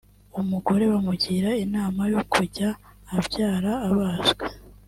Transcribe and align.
umugore 0.41 0.83
bamugira 0.91 1.49
inama 1.65 2.01
yo 2.13 2.21
kujya 2.33 2.69
abyara 3.17 3.71
abazwe 3.89 4.43